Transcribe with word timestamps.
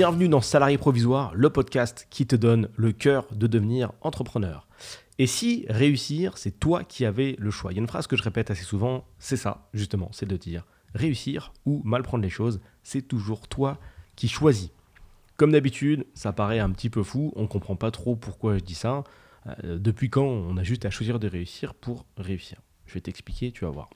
Bienvenue 0.00 0.30
dans 0.30 0.40
Salarié 0.40 0.78
Provisoire, 0.78 1.34
le 1.34 1.50
podcast 1.50 2.06
qui 2.08 2.26
te 2.26 2.34
donne 2.34 2.70
le 2.74 2.90
cœur 2.90 3.26
de 3.34 3.46
devenir 3.46 3.92
entrepreneur. 4.00 4.66
Et 5.18 5.26
si 5.26 5.66
réussir, 5.68 6.38
c'est 6.38 6.58
toi 6.58 6.84
qui 6.84 7.04
avais 7.04 7.36
le 7.38 7.50
choix? 7.50 7.70
Il 7.70 7.74
y 7.74 7.78
a 7.80 7.82
une 7.82 7.86
phrase 7.86 8.06
que 8.06 8.16
je 8.16 8.22
répète 8.22 8.50
assez 8.50 8.64
souvent, 8.64 9.04
c'est 9.18 9.36
ça, 9.36 9.68
justement, 9.74 10.08
c'est 10.12 10.24
de 10.24 10.38
dire 10.38 10.64
réussir 10.94 11.52
ou 11.66 11.82
mal 11.84 12.02
prendre 12.02 12.22
les 12.22 12.30
choses, 12.30 12.62
c'est 12.82 13.02
toujours 13.02 13.46
toi 13.46 13.78
qui 14.16 14.26
choisis. 14.26 14.70
Comme 15.36 15.52
d'habitude, 15.52 16.06
ça 16.14 16.32
paraît 16.32 16.60
un 16.60 16.70
petit 16.70 16.88
peu 16.88 17.02
fou, 17.02 17.30
on 17.36 17.42
ne 17.42 17.46
comprend 17.46 17.76
pas 17.76 17.90
trop 17.90 18.16
pourquoi 18.16 18.56
je 18.56 18.64
dis 18.64 18.74
ça. 18.74 19.04
Euh, 19.64 19.78
depuis 19.78 20.08
quand 20.08 20.24
on 20.24 20.56
a 20.56 20.62
juste 20.62 20.86
à 20.86 20.90
choisir 20.90 21.18
de 21.18 21.28
réussir 21.28 21.74
pour 21.74 22.06
réussir? 22.16 22.62
Je 22.86 22.94
vais 22.94 23.02
t'expliquer, 23.02 23.52
tu 23.52 23.66
vas 23.66 23.70
voir. 23.70 23.90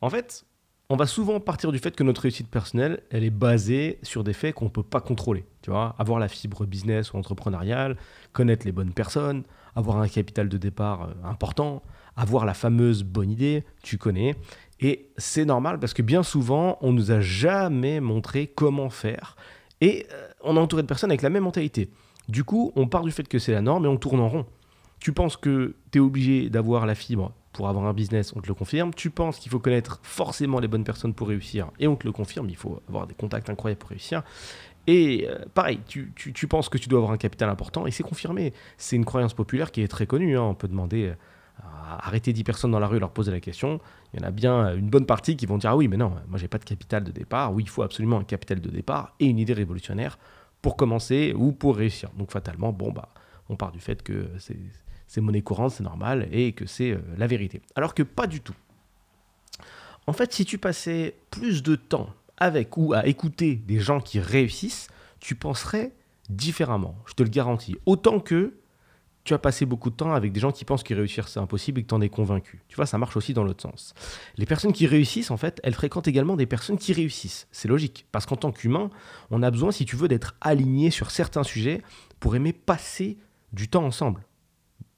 En 0.00 0.10
fait, 0.10 0.44
on 0.92 0.96
va 0.96 1.06
souvent 1.06 1.38
partir 1.38 1.70
du 1.70 1.78
fait 1.78 1.94
que 1.94 2.02
notre 2.02 2.22
réussite 2.22 2.48
personnelle, 2.48 3.04
elle 3.10 3.22
est 3.22 3.30
basée 3.30 4.00
sur 4.02 4.24
des 4.24 4.32
faits 4.32 4.56
qu'on 4.56 4.64
ne 4.64 4.70
peut 4.70 4.82
pas 4.82 5.00
contrôler. 5.00 5.44
Tu 5.62 5.70
vois, 5.70 5.94
avoir 6.00 6.18
la 6.18 6.26
fibre 6.26 6.66
business 6.66 7.12
ou 7.12 7.16
entrepreneuriale, 7.16 7.96
connaître 8.32 8.66
les 8.66 8.72
bonnes 8.72 8.92
personnes, 8.92 9.44
avoir 9.76 9.98
un 9.98 10.08
capital 10.08 10.48
de 10.48 10.58
départ 10.58 11.02
euh, 11.04 11.12
important, 11.24 11.84
avoir 12.16 12.44
la 12.44 12.54
fameuse 12.54 13.04
bonne 13.04 13.30
idée, 13.30 13.62
tu 13.84 13.98
connais. 13.98 14.34
Et 14.80 15.10
c'est 15.16 15.44
normal 15.44 15.78
parce 15.78 15.94
que 15.94 16.02
bien 16.02 16.24
souvent, 16.24 16.76
on 16.80 16.92
nous 16.92 17.12
a 17.12 17.20
jamais 17.20 18.00
montré 18.00 18.48
comment 18.48 18.90
faire. 18.90 19.36
Et 19.80 20.08
euh, 20.12 20.28
on 20.42 20.56
est 20.56 20.60
entouré 20.60 20.82
de 20.82 20.88
personnes 20.88 21.12
avec 21.12 21.22
la 21.22 21.30
même 21.30 21.44
mentalité. 21.44 21.88
Du 22.28 22.42
coup, 22.42 22.72
on 22.74 22.88
part 22.88 23.04
du 23.04 23.12
fait 23.12 23.28
que 23.28 23.38
c'est 23.38 23.52
la 23.52 23.62
norme 23.62 23.84
et 23.84 23.88
on 23.88 23.96
tourne 23.96 24.18
en 24.18 24.28
rond. 24.28 24.46
Tu 24.98 25.12
penses 25.12 25.36
que 25.36 25.76
tu 25.92 25.98
es 25.98 26.00
obligé 26.00 26.50
d'avoir 26.50 26.84
la 26.84 26.96
fibre 26.96 27.32
pour 27.52 27.68
avoir 27.68 27.86
un 27.86 27.92
business, 27.92 28.32
on 28.36 28.40
te 28.40 28.48
le 28.48 28.54
confirme. 28.54 28.94
Tu 28.94 29.10
penses 29.10 29.38
qu'il 29.38 29.50
faut 29.50 29.58
connaître 29.58 30.00
forcément 30.02 30.60
les 30.60 30.68
bonnes 30.68 30.84
personnes 30.84 31.14
pour 31.14 31.28
réussir, 31.28 31.70
et 31.78 31.88
on 31.88 31.96
te 31.96 32.06
le 32.06 32.12
confirme, 32.12 32.48
il 32.48 32.56
faut 32.56 32.80
avoir 32.88 33.06
des 33.06 33.14
contacts 33.14 33.50
incroyables 33.50 33.78
pour 33.78 33.90
réussir. 33.90 34.22
Et 34.86 35.26
euh, 35.28 35.44
pareil, 35.54 35.80
tu, 35.86 36.12
penses 36.48 36.68
que 36.68 36.78
tu 36.78 36.88
dois 36.88 36.98
avoir 36.98 37.12
un 37.12 37.18
capital 37.18 37.48
important, 37.48 37.86
et 37.86 37.90
c'est 37.90 38.02
confirmé. 38.02 38.52
C'est 38.76 38.96
une 38.96 39.04
croyance 39.04 39.34
populaire 39.34 39.72
qui 39.72 39.82
est 39.82 39.88
très 39.88 40.06
connue. 40.06 40.38
Hein. 40.38 40.42
On 40.42 40.54
peut 40.54 40.68
demander 40.68 41.08
euh, 41.08 41.14
à 41.58 42.06
arrêter 42.06 42.32
10 42.32 42.44
personnes 42.44 42.70
dans 42.70 42.78
la 42.78 42.86
rue 42.86 42.96
et 42.96 43.00
leur 43.00 43.10
poser 43.10 43.30
la 43.30 43.40
question. 43.40 43.80
Il 44.12 44.20
y 44.20 44.24
en 44.24 44.26
a 44.26 44.30
bien 44.30 44.74
une 44.74 44.88
bonne 44.88 45.06
partie 45.06 45.36
qui 45.36 45.46
vont 45.46 45.58
dire 45.58 45.70
Ah 45.70 45.76
oui, 45.76 45.88
mais 45.88 45.96
non, 45.96 46.14
moi 46.28 46.38
j'ai 46.38 46.48
pas 46.48 46.58
de 46.58 46.64
capital 46.64 47.04
de 47.04 47.12
départ. 47.12 47.52
Oui, 47.52 47.64
il 47.64 47.68
faut 47.68 47.82
absolument 47.82 48.18
un 48.18 48.24
capital 48.24 48.60
de 48.60 48.70
départ 48.70 49.14
et 49.20 49.26
une 49.26 49.38
idée 49.38 49.52
révolutionnaire 49.52 50.18
pour 50.62 50.76
commencer 50.76 51.34
ou 51.36 51.52
pour 51.52 51.76
réussir. 51.76 52.10
Donc 52.16 52.30
fatalement, 52.30 52.72
bon, 52.72 52.90
bah, 52.92 53.10
on 53.48 53.56
part 53.56 53.72
du 53.72 53.80
fait 53.80 54.02
que 54.02 54.30
c'est 54.38 54.56
monnaie 55.18 55.42
courante, 55.42 55.72
c'est 55.72 55.82
normal, 55.82 56.28
et 56.30 56.52
que 56.52 56.66
c'est 56.66 56.92
euh, 56.92 57.00
la 57.16 57.26
vérité. 57.26 57.60
Alors 57.74 57.94
que 57.94 58.02
pas 58.02 58.26
du 58.26 58.40
tout. 58.40 58.54
En 60.06 60.12
fait, 60.12 60.32
si 60.32 60.44
tu 60.44 60.58
passais 60.58 61.16
plus 61.30 61.62
de 61.62 61.74
temps 61.74 62.10
avec 62.36 62.76
ou 62.76 62.94
à 62.94 63.06
écouter 63.06 63.56
des 63.56 63.80
gens 63.80 64.00
qui 64.00 64.20
réussissent, 64.20 64.88
tu 65.18 65.34
penserais 65.34 65.92
différemment, 66.28 66.96
je 67.06 67.14
te 67.14 67.22
le 67.22 67.28
garantis. 67.28 67.76
Autant 67.86 68.20
que 68.20 68.54
tu 69.24 69.34
as 69.34 69.38
passé 69.38 69.66
beaucoup 69.66 69.90
de 69.90 69.96
temps 69.96 70.14
avec 70.14 70.32
des 70.32 70.40
gens 70.40 70.50
qui 70.50 70.64
pensent 70.64 70.82
que 70.82 70.94
réussir 70.94 71.28
c'est 71.28 71.40
impossible 71.40 71.80
et 71.80 71.82
que 71.82 71.88
tu 71.88 71.94
en 71.94 72.00
es 72.00 72.08
convaincu. 72.08 72.62
Tu 72.68 72.76
vois, 72.76 72.86
ça 72.86 72.96
marche 72.96 73.16
aussi 73.16 73.34
dans 73.34 73.44
l'autre 73.44 73.62
sens. 73.62 73.94
Les 74.36 74.46
personnes 74.46 74.72
qui 74.72 74.86
réussissent, 74.86 75.30
en 75.30 75.36
fait, 75.36 75.60
elles 75.62 75.74
fréquentent 75.74 76.08
également 76.08 76.36
des 76.36 76.46
personnes 76.46 76.78
qui 76.78 76.92
réussissent. 76.92 77.46
C'est 77.52 77.68
logique, 77.68 78.06
parce 78.12 78.26
qu'en 78.26 78.36
tant 78.36 78.52
qu'humain, 78.52 78.90
on 79.30 79.42
a 79.42 79.50
besoin, 79.50 79.72
si 79.72 79.84
tu 79.84 79.96
veux, 79.96 80.08
d'être 80.08 80.34
aligné 80.40 80.90
sur 80.90 81.10
certains 81.10 81.42
sujets 81.42 81.82
pour 82.18 82.34
aimer 82.34 82.52
passer 82.52 83.18
du 83.52 83.68
temps 83.68 83.84
ensemble. 83.84 84.24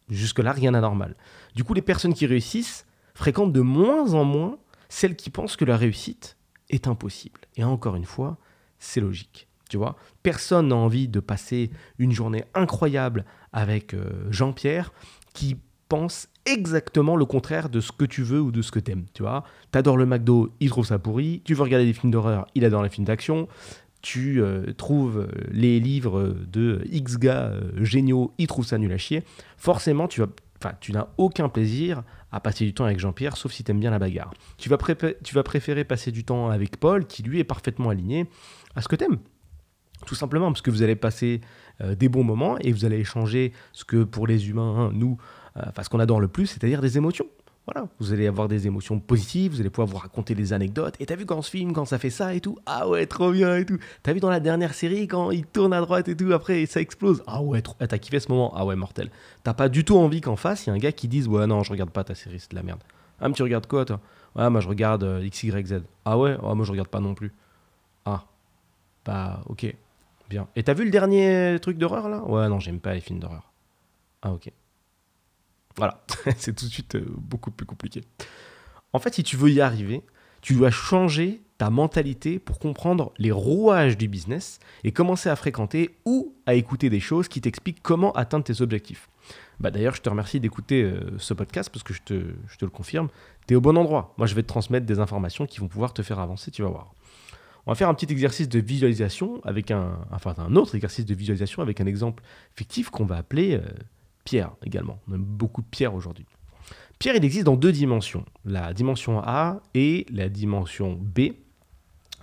Jusque-là, 0.08 0.52
rien 0.52 0.72
d'anormal. 0.72 1.16
Du 1.54 1.64
coup, 1.64 1.74
les 1.74 1.82
personnes 1.82 2.14
qui 2.14 2.26
réussissent 2.26 2.86
fréquentent 3.14 3.52
de 3.52 3.60
moins 3.60 4.14
en 4.14 4.24
moins 4.24 4.58
celles 4.88 5.16
qui 5.16 5.30
pensent 5.30 5.56
que 5.56 5.64
la 5.64 5.76
réussite 5.76 6.36
est 6.70 6.86
impossible. 6.86 7.40
Et 7.56 7.64
encore 7.64 7.96
une 7.96 8.04
fois, 8.04 8.38
c'est 8.78 9.00
logique. 9.00 9.48
Tu 9.70 9.78
vois, 9.78 9.96
personne 10.22 10.68
n'a 10.68 10.76
envie 10.76 11.08
de 11.08 11.18
passer 11.18 11.70
une 11.98 12.12
journée 12.12 12.44
incroyable 12.54 13.24
avec 13.52 13.94
euh, 13.94 14.26
Jean-Pierre 14.30 14.92
qui 15.32 15.56
pense 15.88 16.28
exactement 16.44 17.16
le 17.16 17.24
contraire 17.24 17.68
de 17.68 17.80
ce 17.80 17.92
que 17.92 18.04
tu 18.04 18.22
veux 18.22 18.40
ou 18.40 18.50
de 18.50 18.60
ce 18.60 18.70
que 18.70 18.78
tu 18.78 18.92
aimes. 18.92 19.06
Tu 19.14 19.22
vois, 19.22 19.44
t'adores 19.70 19.96
le 19.96 20.06
McDo, 20.06 20.54
il 20.60 20.68
trouve 20.68 20.86
ça 20.86 20.98
pourri. 20.98 21.40
Tu 21.44 21.54
veux 21.54 21.62
regarder 21.62 21.86
des 21.86 21.92
films 21.92 22.10
d'horreur, 22.10 22.46
il 22.54 22.64
adore 22.64 22.82
les 22.82 22.90
films 22.90 23.06
d'action 23.06 23.48
tu 24.02 24.42
euh, 24.42 24.72
trouves 24.76 25.28
les 25.50 25.80
livres 25.80 26.36
de 26.46 26.82
X 26.90 27.18
gars 27.18 27.44
euh, 27.44 27.84
géniaux, 27.84 28.34
il 28.36 28.48
trouve 28.48 28.66
ça 28.66 28.76
nul 28.76 28.92
à 28.92 28.98
chier, 28.98 29.22
forcément 29.56 30.08
tu 30.08 30.20
vas 30.20 30.28
tu 30.78 30.92
n'as 30.92 31.08
aucun 31.18 31.48
plaisir 31.48 32.04
à 32.30 32.38
passer 32.38 32.64
du 32.64 32.72
temps 32.72 32.84
avec 32.84 33.00
Jean-Pierre, 33.00 33.36
sauf 33.36 33.50
si 33.50 33.64
tu 33.64 33.72
aimes 33.72 33.80
bien 33.80 33.90
la 33.90 33.98
bagarre. 33.98 34.32
Tu 34.58 34.68
vas, 34.68 34.78
tu 35.24 35.34
vas 35.34 35.42
préférer 35.42 35.82
passer 35.82 36.12
du 36.12 36.22
temps 36.22 36.50
avec 36.50 36.76
Paul, 36.76 37.04
qui 37.04 37.24
lui 37.24 37.40
est 37.40 37.44
parfaitement 37.44 37.90
aligné 37.90 38.28
à 38.76 38.80
ce 38.80 38.86
que 38.86 38.94
tu 38.94 39.02
aimes. 39.02 39.18
Tout 40.06 40.14
simplement 40.14 40.52
parce 40.52 40.62
que 40.62 40.70
vous 40.70 40.84
allez 40.84 40.94
passer 40.94 41.40
euh, 41.80 41.96
des 41.96 42.08
bons 42.08 42.22
moments 42.22 42.58
et 42.60 42.70
vous 42.70 42.84
allez 42.84 42.98
échanger 42.98 43.52
ce 43.72 43.84
que 43.84 44.04
pour 44.04 44.28
les 44.28 44.50
humains, 44.50 44.92
nous, 44.94 45.18
ce 45.56 45.88
qu'on 45.88 45.98
adore 45.98 46.20
le 46.20 46.28
plus, 46.28 46.46
c'est-à-dire 46.46 46.80
des 46.80 46.96
émotions. 46.96 47.26
Voilà, 47.66 47.86
vous 48.00 48.12
allez 48.12 48.26
avoir 48.26 48.48
des 48.48 48.66
émotions 48.66 48.98
positives, 48.98 49.52
vous 49.52 49.60
allez 49.60 49.70
pouvoir 49.70 49.86
vous 49.86 49.96
raconter 49.96 50.34
des 50.34 50.52
anecdotes. 50.52 50.96
Et 50.98 51.06
t'as 51.06 51.14
vu 51.14 51.26
quand 51.26 51.42
ce 51.42 51.50
film, 51.50 51.72
quand 51.72 51.84
ça 51.84 51.98
fait 51.98 52.10
ça 52.10 52.34
et 52.34 52.40
tout? 52.40 52.58
Ah 52.66 52.88
ouais, 52.88 53.06
trop 53.06 53.30
bien 53.30 53.56
et 53.56 53.64
tout. 53.64 53.78
T'as 54.02 54.12
vu 54.12 54.18
dans 54.18 54.30
la 54.30 54.40
dernière 54.40 54.74
série 54.74 55.06
quand 55.06 55.30
il 55.30 55.46
tourne 55.46 55.72
à 55.72 55.80
droite 55.80 56.08
et 56.08 56.16
tout, 56.16 56.32
après 56.32 56.66
ça 56.66 56.80
explose 56.80 57.22
Ah 57.28 57.40
ouais, 57.40 57.62
trop... 57.62 57.76
Ah, 57.78 57.86
t'as 57.86 57.98
kiffé 57.98 58.18
ce 58.18 58.28
moment? 58.32 58.52
Ah 58.56 58.66
ouais, 58.66 58.74
mortel. 58.74 59.10
T'as 59.44 59.54
pas 59.54 59.68
du 59.68 59.84
tout 59.84 59.96
envie 59.96 60.20
qu'en 60.20 60.34
face, 60.34 60.66
il 60.66 60.70
y 60.70 60.72
a 60.72 60.74
un 60.74 60.78
gars 60.78 60.90
qui 60.90 61.06
dise 61.06 61.28
Ouais, 61.28 61.46
non, 61.46 61.62
je 61.62 61.70
regarde 61.70 61.90
pas 61.90 62.02
ta 62.02 62.16
série, 62.16 62.40
c'est 62.40 62.50
de 62.50 62.56
la 62.56 62.64
merde. 62.64 62.80
Ah, 63.20 63.28
mais 63.28 63.34
tu 63.34 63.44
regardes 63.44 63.68
quoi 63.68 63.84
toi? 63.84 64.00
Ouais, 64.34 64.50
moi 64.50 64.60
je 64.60 64.68
regarde 64.68 65.04
euh, 65.04 65.28
XYZ. 65.28 65.82
Ah 66.04 66.18
ouais? 66.18 66.36
Oh, 66.42 66.54
Moi 66.56 66.64
je 66.64 66.70
regarde 66.72 66.88
pas 66.88 66.98
non 67.00 67.14
plus. 67.14 67.32
Ah, 68.04 68.24
bah 69.04 69.40
ok, 69.46 69.72
bien. 70.28 70.48
Et 70.56 70.64
t'as 70.64 70.74
vu 70.74 70.84
le 70.84 70.90
dernier 70.90 71.58
truc 71.62 71.78
d'horreur 71.78 72.08
là? 72.08 72.24
Ouais, 72.24 72.48
non, 72.48 72.58
j'aime 72.58 72.80
pas 72.80 72.94
les 72.94 73.00
films 73.00 73.20
d'horreur. 73.20 73.52
Ah 74.22 74.32
ok. 74.32 74.50
Voilà, 75.76 76.04
c'est 76.36 76.54
tout 76.54 76.66
de 76.66 76.70
suite 76.70 76.96
euh, 76.96 77.06
beaucoup 77.16 77.50
plus 77.50 77.66
compliqué. 77.66 78.02
En 78.92 78.98
fait, 78.98 79.14
si 79.14 79.22
tu 79.22 79.36
veux 79.36 79.50
y 79.50 79.60
arriver, 79.60 80.02
tu 80.42 80.54
dois 80.54 80.70
changer 80.70 81.40
ta 81.56 81.70
mentalité 81.70 82.38
pour 82.38 82.58
comprendre 82.58 83.12
les 83.18 83.30
rouages 83.30 83.96
du 83.96 84.08
business 84.08 84.58
et 84.84 84.92
commencer 84.92 85.28
à 85.28 85.36
fréquenter 85.36 85.96
ou 86.04 86.34
à 86.46 86.54
écouter 86.54 86.90
des 86.90 87.00
choses 87.00 87.28
qui 87.28 87.40
t'expliquent 87.40 87.82
comment 87.82 88.12
atteindre 88.12 88.44
tes 88.44 88.60
objectifs. 88.60 89.08
Bah 89.60 89.70
D'ailleurs, 89.70 89.94
je 89.94 90.02
te 90.02 90.10
remercie 90.10 90.40
d'écouter 90.40 90.82
euh, 90.82 91.16
ce 91.18 91.34
podcast 91.34 91.70
parce 91.70 91.84
que 91.84 91.94
je 91.94 92.02
te, 92.02 92.14
le 92.14 92.70
confirme, 92.70 93.08
tu 93.46 93.54
es 93.54 93.56
au 93.56 93.60
bon 93.60 93.78
endroit. 93.78 94.12
Moi, 94.18 94.26
je 94.26 94.34
vais 94.34 94.42
te 94.42 94.48
transmettre 94.48 94.86
des 94.86 94.98
informations 94.98 95.46
qui 95.46 95.60
vont 95.60 95.68
pouvoir 95.68 95.94
te 95.94 96.02
faire 96.02 96.18
avancer, 96.18 96.50
tu 96.50 96.62
vas 96.62 96.68
voir. 96.68 96.92
On 97.64 97.70
va 97.70 97.76
faire 97.76 97.88
un 97.88 97.94
petit 97.94 98.10
exercice 98.10 98.48
de 98.48 98.58
visualisation 98.58 99.40
avec 99.44 99.70
un, 99.70 100.00
enfin 100.10 100.34
un 100.38 100.56
autre 100.56 100.74
exercice 100.74 101.06
de 101.06 101.14
visualisation 101.14 101.62
avec 101.62 101.80
un 101.80 101.86
exemple 101.86 102.24
fictif 102.56 102.90
qu'on 102.90 103.04
va 103.04 103.16
appeler 103.16 103.54
euh, 103.54 103.60
Pierre 104.24 104.52
également. 104.64 104.98
On 105.08 105.14
aime 105.14 105.24
beaucoup 105.24 105.62
Pierre 105.62 105.94
aujourd'hui. 105.94 106.26
Pierre, 106.98 107.16
il 107.16 107.24
existe 107.24 107.46
dans 107.46 107.56
deux 107.56 107.72
dimensions, 107.72 108.24
la 108.44 108.72
dimension 108.72 109.20
A 109.24 109.60
et 109.74 110.06
la 110.12 110.28
dimension 110.28 110.92
B, 110.92 111.32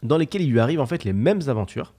dans 0.04 0.18
lesquelles 0.18 0.44
il 0.44 0.52
lui 0.52 0.60
arrive 0.62 0.80
en 0.80 0.86
fait 0.86 1.04
les 1.04 1.12
mêmes 1.12 1.42
aventures. 1.48 1.94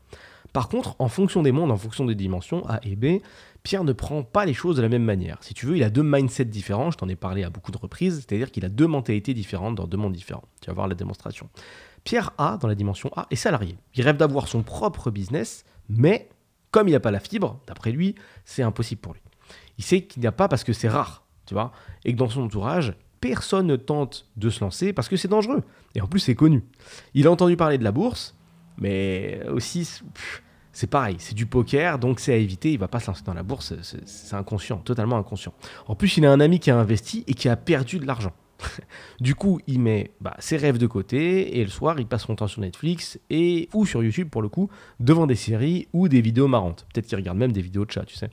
Par 0.53 0.69
contre, 0.69 0.97
en 0.99 1.09
fonction 1.09 1.43
des 1.43 1.53
mondes, 1.53 1.71
en 1.71 1.77
fonction 1.77 2.07
des 2.07 2.15
dimensions 2.15 2.67
A 2.69 2.81
et 2.83 2.97
B, 2.97 3.21
Pierre 3.63 3.85
ne 3.85 3.93
prend 3.93 4.23
pas 4.23 4.47
les 4.47 4.55
choses 4.55 4.77
de 4.77 4.83
la 4.83 4.89
même 4.89 5.05
manière. 5.05 5.37
Si 5.43 5.53
tu 5.53 5.67
veux, 5.67 5.77
il 5.77 5.83
a 5.83 5.91
deux 5.91 6.03
mindsets 6.03 6.47
différents, 6.47 6.91
je 6.91 6.97
t'en 6.97 7.09
ai 7.09 7.17
parlé 7.17 7.45
à 7.45 7.51
beaucoup 7.51 7.71
de 7.71 7.77
reprises, 7.77 8.17
c'est-à-dire 8.27 8.51
qu'il 8.51 8.65
a 8.65 8.71
deux 8.71 8.87
mentalités 8.87 9.35
différentes 9.35 9.75
dans 9.75 9.87
deux 9.87 9.99
mondes 9.99 10.15
différents. 10.15 10.45
Tu 10.63 10.69
vas 10.69 10.73
voir 10.73 10.89
la 10.89 10.95
démonstration. 10.95 11.51
Pierre 12.03 12.33
A, 12.39 12.57
dans 12.57 12.67
la 12.67 12.75
dimension 12.75 13.11
A, 13.15 13.27
est 13.31 13.37
salarié. 13.37 13.77
Il 13.95 14.03
rêve 14.03 14.17
d'avoir 14.17 14.49
son 14.49 14.63
propre 14.63 15.11
business, 15.11 15.65
mais 15.91 16.31
comme 16.71 16.89
il 16.89 16.93
n'a 16.93 17.01
pas 17.01 17.11
la 17.11 17.21
fibre, 17.21 17.61
d'après 17.67 17.93
lui, 17.93 18.15
c'est 18.47 18.63
impossible 18.63 19.03
pour 19.03 19.13
lui 19.13 19.21
il 19.81 19.83
sait 19.83 20.03
qu'il 20.03 20.21
n'y 20.21 20.27
a 20.27 20.33
pas 20.33 20.47
parce 20.47 20.63
que 20.63 20.75
c'est 20.75 20.91
rare, 20.91 21.25
tu 21.47 21.55
vois, 21.55 21.73
et 22.05 22.13
que 22.13 22.19
dans 22.19 22.29
son 22.29 22.43
entourage, 22.43 22.93
personne 23.23 23.67
ne 23.67 23.77
tente 23.77 24.27
de 24.37 24.51
se 24.51 24.61
lancer 24.61 24.93
parce 24.93 25.09
que 25.09 25.17
c'est 25.17 25.27
dangereux. 25.27 25.63
Et 25.95 26.03
en 26.03 26.07
plus, 26.07 26.21
c'est 26.21 26.35
connu. 26.35 26.63
Il 27.15 27.27
a 27.27 27.31
entendu 27.31 27.57
parler 27.57 27.79
de 27.79 27.83
la 27.83 27.91
bourse, 27.91 28.37
mais 28.77 29.41
aussi, 29.49 29.89
c'est 30.75 30.87
pareil, 30.87 31.17
c'est 31.19 31.35
du 31.35 31.47
poker, 31.47 31.99
donc 31.99 32.21
c'est 32.21 32.35
à 32.35 32.37
éviter. 32.37 32.73
Il 32.73 32.79
va 32.79 32.89
pas 32.89 33.01
se 33.01 33.07
lancer 33.07 33.23
dans 33.25 33.33
la 33.33 33.43
bourse, 33.43 33.73
c'est 33.81 34.37
inconscient, 34.37 34.77
totalement 34.81 35.17
inconscient. 35.17 35.55
En 35.89 35.95
plus, 35.95 36.15
il 36.19 36.27
a 36.27 36.31
un 36.31 36.41
ami 36.41 36.61
qui 36.61 36.71
a 36.71 36.77
investi 36.77 37.25
et 37.27 37.33
qui 37.33 37.49
a 37.49 37.57
perdu 37.57 38.01
de 38.01 38.07
l'argent. 38.07 38.35
du 39.23 39.35
coup, 39.35 39.61
il 39.67 39.81
met 39.81 40.11
bah, 40.21 40.37
ses 40.41 40.59
rêves 40.59 40.77
de 40.77 40.87
côté 40.87 41.59
et 41.59 41.65
le 41.65 41.71
soir, 41.71 41.99
il 41.99 42.07
passe 42.07 42.27
son 42.27 42.37
temps 42.37 42.49
sur 42.49 42.61
Netflix 42.61 43.19
et 43.31 43.71
ou 43.73 43.87
sur 43.87 44.03
YouTube 44.03 44.29
pour 44.29 44.43
le 44.43 44.51
coup, 44.51 44.69
devant 44.99 45.27
des 45.27 45.37
séries 45.37 45.89
ou 45.95 46.07
des 46.09 46.21
vidéos 46.21 46.49
marrantes. 46.49 46.87
Peut-être 46.93 47.07
qu'il 47.07 47.17
regarde 47.17 47.39
même 47.39 47.53
des 47.53 47.63
vidéos 47.63 47.87
de 47.87 47.91
chat, 47.91 48.05
tu 48.05 48.17
sais. 48.17 48.29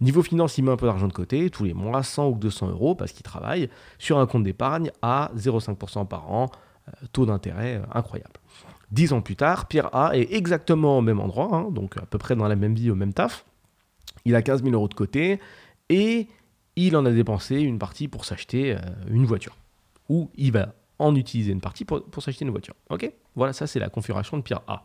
Niveau 0.00 0.22
finance, 0.22 0.58
il 0.58 0.64
met 0.64 0.70
un 0.70 0.76
peu 0.76 0.86
d'argent 0.86 1.08
de 1.08 1.12
côté, 1.12 1.48
tous 1.48 1.64
les 1.64 1.72
mois, 1.72 2.02
100 2.02 2.28
ou 2.28 2.34
200 2.34 2.68
euros, 2.68 2.94
parce 2.94 3.12
qu'il 3.12 3.22
travaille, 3.22 3.70
sur 3.98 4.18
un 4.18 4.26
compte 4.26 4.42
d'épargne 4.42 4.90
à 5.00 5.30
0,5% 5.36 6.06
par 6.06 6.30
an, 6.30 6.50
euh, 6.88 7.06
taux 7.12 7.24
d'intérêt 7.24 7.76
euh, 7.76 7.82
incroyable. 7.94 8.34
Dix 8.90 9.12
ans 9.12 9.22
plus 9.22 9.36
tard, 9.36 9.66
Pierre 9.66 9.94
A 9.94 10.16
est 10.16 10.32
exactement 10.32 10.98
au 10.98 11.00
même 11.00 11.18
endroit, 11.18 11.48
hein, 11.52 11.70
donc 11.70 11.96
à 11.96 12.02
peu 12.02 12.18
près 12.18 12.36
dans 12.36 12.46
la 12.46 12.56
même 12.56 12.74
vie, 12.74 12.90
au 12.90 12.94
même 12.94 13.12
taf. 13.12 13.44
Il 14.24 14.34
a 14.34 14.42
15 14.42 14.62
000 14.62 14.74
euros 14.74 14.88
de 14.88 14.94
côté 14.94 15.40
et 15.88 16.28
il 16.76 16.96
en 16.96 17.06
a 17.06 17.10
dépensé 17.10 17.56
une 17.56 17.78
partie 17.78 18.06
pour 18.06 18.24
s'acheter 18.24 18.74
euh, 18.74 18.78
une 19.08 19.24
voiture. 19.24 19.56
Ou 20.08 20.30
il 20.36 20.52
va 20.52 20.74
en 20.98 21.14
utiliser 21.14 21.52
une 21.52 21.60
partie 21.60 21.84
pour, 21.84 22.04
pour 22.04 22.22
s'acheter 22.22 22.44
une 22.44 22.50
voiture. 22.50 22.74
Ok? 22.90 23.10
Voilà, 23.34 23.52
ça 23.52 23.66
c'est 23.66 23.80
la 23.80 23.88
configuration 23.88 24.36
de 24.36 24.42
Pierre 24.42 24.62
A. 24.68 24.82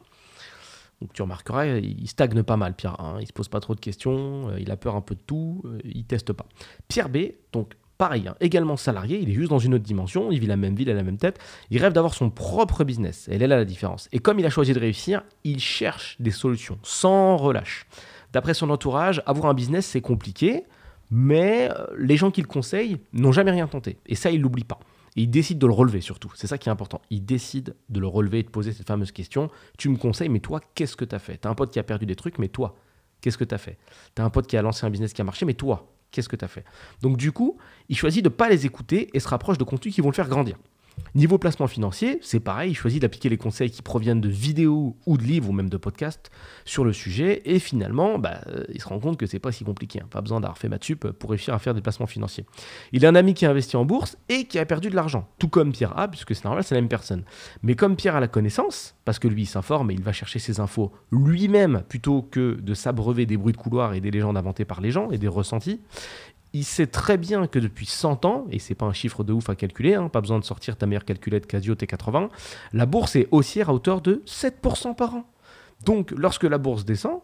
Donc 1.01 1.13
tu 1.13 1.21
remarqueras, 1.23 1.65
il 1.65 2.07
stagne 2.07 2.43
pas 2.43 2.57
mal, 2.57 2.75
Pierre 2.75 2.99
A. 2.99 3.05
Hein. 3.05 3.17
Il 3.19 3.27
se 3.27 3.33
pose 3.33 3.49
pas 3.49 3.59
trop 3.59 3.73
de 3.73 3.79
questions, 3.79 4.49
euh, 4.49 4.59
il 4.59 4.69
a 4.71 4.77
peur 4.77 4.95
un 4.95 5.01
peu 5.01 5.15
de 5.15 5.21
tout, 5.21 5.63
euh, 5.65 5.79
il 5.83 6.05
teste 6.05 6.31
pas. 6.31 6.45
Pierre 6.87 7.09
B, 7.09 7.17
donc 7.51 7.73
pareil, 7.97 8.27
hein, 8.27 8.35
également 8.39 8.77
salarié, 8.77 9.19
il 9.19 9.29
est 9.29 9.33
juste 9.33 9.49
dans 9.49 9.59
une 9.59 9.73
autre 9.73 9.83
dimension, 9.83 10.31
il 10.31 10.39
vit 10.39 10.47
la 10.47 10.57
même 10.57 10.75
ville, 10.75 10.89
à 10.89 10.93
la 10.93 11.03
même 11.03 11.17
tête, 11.17 11.39
il 11.71 11.79
rêve 11.79 11.93
d'avoir 11.93 12.13
son 12.13 12.29
propre 12.29 12.83
business. 12.83 13.27
Elle 13.31 13.41
est 13.41 13.47
là 13.47 13.57
la 13.57 13.65
différence. 13.65 14.09
Et 14.11 14.19
comme 14.19 14.39
il 14.39 14.45
a 14.45 14.49
choisi 14.49 14.73
de 14.73 14.79
réussir, 14.79 15.23
il 15.43 15.59
cherche 15.59 16.15
des 16.19 16.31
solutions 16.31 16.77
sans 16.83 17.35
relâche. 17.37 17.87
D'après 18.31 18.53
son 18.53 18.69
entourage, 18.69 19.23
avoir 19.25 19.47
un 19.47 19.53
business, 19.53 19.87
c'est 19.87 20.01
compliqué, 20.01 20.63
mais 21.09 21.69
euh, 21.71 21.85
les 21.97 22.15
gens 22.15 22.31
qui 22.31 22.41
le 22.41 22.47
conseillent 22.47 22.97
n'ont 23.13 23.31
jamais 23.31 23.51
rien 23.51 23.67
tenté. 23.67 23.97
Et 24.05 24.15
ça, 24.15 24.31
il 24.31 24.41
l'oublie 24.41 24.63
pas. 24.63 24.79
Et 25.15 25.23
il 25.23 25.29
décide 25.29 25.59
de 25.59 25.67
le 25.67 25.73
relever 25.73 26.01
surtout. 26.01 26.31
C'est 26.35 26.47
ça 26.47 26.57
qui 26.57 26.69
est 26.69 26.71
important. 26.71 27.01
Il 27.09 27.25
décide 27.25 27.75
de 27.89 27.99
le 27.99 28.07
relever 28.07 28.39
et 28.39 28.43
de 28.43 28.49
poser 28.49 28.71
cette 28.71 28.87
fameuse 28.87 29.11
question. 29.11 29.49
Tu 29.77 29.89
me 29.89 29.97
conseilles, 29.97 30.29
mais 30.29 30.39
toi, 30.39 30.61
qu'est-ce 30.75 30.95
que 30.95 31.05
tu 31.05 31.15
as 31.15 31.19
fait? 31.19 31.37
Tu 31.37 31.47
as 31.47 31.51
un 31.51 31.55
pote 31.55 31.71
qui 31.71 31.79
a 31.79 31.83
perdu 31.83 32.05
des 32.05 32.15
trucs, 32.15 32.39
mais 32.39 32.47
toi, 32.47 32.75
qu'est-ce 33.19 33.37
que 33.37 33.43
tu 33.43 33.53
as 33.53 33.57
fait? 33.57 33.77
Tu 34.15 34.21
as 34.21 34.25
un 34.25 34.29
pote 34.29 34.47
qui 34.47 34.55
a 34.57 34.61
lancé 34.61 34.85
un 34.85 34.89
business 34.89 35.13
qui 35.13 35.21
a 35.21 35.25
marché, 35.25 35.45
mais 35.45 35.53
toi, 35.53 35.91
qu'est-ce 36.11 36.29
que 36.29 36.35
tu 36.35 36.45
as 36.45 36.47
fait? 36.47 36.63
Donc 37.01 37.17
du 37.17 37.31
coup, 37.31 37.57
il 37.89 37.97
choisit 37.97 38.23
de 38.23 38.29
ne 38.29 38.33
pas 38.33 38.49
les 38.49 38.65
écouter 38.65 39.09
et 39.13 39.19
se 39.19 39.27
rapproche 39.27 39.57
de 39.57 39.63
contenus 39.63 39.93
qui 39.93 40.01
vont 40.01 40.09
le 40.09 40.15
faire 40.15 40.29
grandir. 40.29 40.57
Niveau 41.13 41.37
placement 41.37 41.67
financier, 41.67 42.19
c'est 42.21 42.39
pareil, 42.39 42.71
il 42.71 42.73
choisit 42.73 43.01
d'appliquer 43.01 43.27
les 43.27 43.37
conseils 43.37 43.69
qui 43.69 43.81
proviennent 43.81 44.21
de 44.21 44.29
vidéos 44.29 44.95
ou 45.05 45.17
de 45.17 45.23
livres 45.23 45.49
ou 45.49 45.51
même 45.51 45.69
de 45.69 45.75
podcasts 45.75 46.31
sur 46.63 46.85
le 46.85 46.93
sujet 46.93 47.41
et 47.43 47.59
finalement, 47.59 48.17
bah, 48.17 48.41
euh, 48.47 48.63
il 48.73 48.81
se 48.81 48.87
rend 48.87 48.99
compte 48.99 49.17
que 49.17 49.25
c'est 49.25 49.39
pas 49.39 49.51
si 49.51 49.65
compliqué, 49.65 49.99
hein. 50.01 50.07
pas 50.09 50.21
besoin 50.21 50.39
d'avoir 50.39 50.57
fait 50.57 50.69
maths 50.69 50.95
pour 50.95 51.29
réussir 51.29 51.53
à 51.53 51.59
faire 51.59 51.73
des 51.73 51.81
placements 51.81 52.07
financiers. 52.07 52.45
Il 52.93 53.05
a 53.05 53.09
un 53.09 53.15
ami 53.15 53.33
qui 53.33 53.45
a 53.45 53.49
investi 53.49 53.75
en 53.75 53.83
bourse 53.83 54.17
et 54.29 54.45
qui 54.45 54.57
a 54.57 54.65
perdu 54.65 54.89
de 54.89 54.95
l'argent, 54.95 55.27
tout 55.37 55.49
comme 55.49 55.73
Pierre 55.73 55.97
A, 55.99 56.07
puisque 56.07 56.33
c'est 56.33 56.45
normal, 56.45 56.63
c'est 56.63 56.75
la 56.75 56.81
même 56.81 56.89
personne. 56.89 57.23
Mais 57.61 57.75
comme 57.75 57.97
Pierre 57.97 58.15
a 58.15 58.21
la 58.21 58.29
connaissance, 58.29 58.95
parce 59.03 59.19
que 59.19 59.27
lui 59.27 59.43
il 59.43 59.47
s'informe 59.47 59.91
et 59.91 59.93
il 59.93 60.03
va 60.03 60.13
chercher 60.13 60.39
ses 60.39 60.61
infos 60.61 60.93
lui-même 61.11 61.83
plutôt 61.89 62.21
que 62.21 62.57
de 62.61 62.73
s'abreuver 62.73 63.25
des 63.25 63.35
bruits 63.35 63.53
de 63.53 63.57
couloir 63.57 63.93
et 63.93 63.99
des 63.99 64.11
légendes 64.11 64.37
inventées 64.37 64.65
par 64.65 64.79
les 64.79 64.91
gens 64.91 65.11
et 65.11 65.17
des 65.17 65.27
ressentis, 65.27 65.81
il 66.53 66.65
sait 66.65 66.87
très 66.87 67.17
bien 67.17 67.47
que 67.47 67.59
depuis 67.59 67.85
100 67.85 68.25
ans, 68.25 68.45
et 68.51 68.59
c'est 68.59 68.75
pas 68.75 68.85
un 68.85 68.93
chiffre 68.93 69.23
de 69.23 69.33
ouf 69.33 69.49
à 69.49 69.55
calculer, 69.55 69.95
hein, 69.95 70.09
pas 70.09 70.21
besoin 70.21 70.39
de 70.39 70.43
sortir 70.43 70.75
ta 70.75 70.85
meilleure 70.85 71.05
calculette 71.05 71.47
Casio 71.47 71.75
T80, 71.75 72.29
la 72.73 72.85
bourse 72.85 73.15
est 73.15 73.27
haussière 73.31 73.69
à 73.69 73.73
hauteur 73.73 74.01
de 74.01 74.21
7% 74.25 74.95
par 74.95 75.15
an. 75.15 75.25
Donc 75.85 76.11
lorsque 76.11 76.43
la 76.43 76.57
bourse 76.57 76.85
descend, 76.85 77.21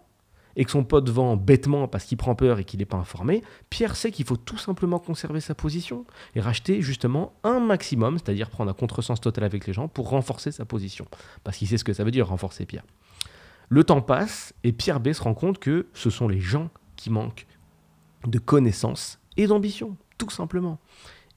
et 0.58 0.66
que 0.66 0.72
son 0.72 0.84
pote 0.84 1.08
vend 1.08 1.38
bêtement 1.38 1.88
parce 1.88 2.04
qu'il 2.04 2.18
prend 2.18 2.34
peur 2.34 2.60
et 2.60 2.66
qu'il 2.66 2.80
n'est 2.80 2.86
pas 2.86 2.98
informé, 2.98 3.44
Pierre 3.70 3.96
sait 3.96 4.12
qu'il 4.12 4.26
faut 4.26 4.38
tout 4.38 4.58
simplement 4.58 5.00
conserver 5.00 5.40
sa 5.40 5.54
position 5.54 6.06
et 6.36 6.42
racheter 6.42 6.82
justement 6.82 7.34
un 7.44 7.60
maximum, 7.60 8.18
c'est-à-dire 8.18 8.50
prendre 8.50 8.72
un 8.72 8.74
contresens 8.74 9.22
total 9.22 9.44
avec 9.44 9.68
les 9.68 9.74
gens 9.74 9.88
pour 9.88 10.10
renforcer 10.10 10.52
sa 10.52 10.66
position. 10.66 11.06
Parce 11.44 11.58
qu'il 11.58 11.68
sait 11.68 11.78
ce 11.78 11.84
que 11.84 11.94
ça 11.94 12.04
veut 12.04 12.12
dire 12.12 12.28
renforcer 12.28 12.66
Pierre. 12.66 12.86
Le 13.70 13.84
temps 13.84 14.02
passe 14.02 14.54
et 14.64 14.72
Pierre 14.72 15.00
B 15.00 15.14
se 15.14 15.22
rend 15.22 15.36
compte 15.36 15.60
que 15.60 15.88
ce 15.94 16.10
sont 16.10 16.28
les 16.28 16.40
gens 16.40 16.70
qui 16.96 17.12
manquent 17.12 17.46
de 18.26 18.40
connaissances 18.40 19.20
et 19.38 19.48
d'ambition, 19.48 19.98
tout 20.18 20.30
simplement. 20.30 20.80